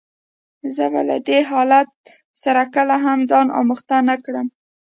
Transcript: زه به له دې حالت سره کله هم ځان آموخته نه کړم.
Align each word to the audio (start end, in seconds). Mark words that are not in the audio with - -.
زه 0.75 0.85
به 0.93 1.01
له 1.09 1.17
دې 1.27 1.39
حالت 1.49 1.89
سره 2.43 2.63
کله 2.75 2.95
هم 3.05 3.19
ځان 3.29 3.47
آموخته 3.59 3.95
نه 4.09 4.15
کړم. 4.25 4.47